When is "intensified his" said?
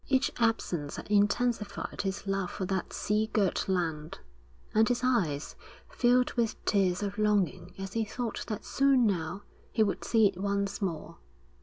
1.11-2.25